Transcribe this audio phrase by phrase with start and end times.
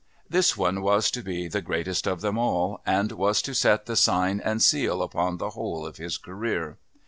[0.27, 3.95] This one was to be the greatest of them all, and was to set the
[3.95, 6.79] sign and seal upon the whole of his career.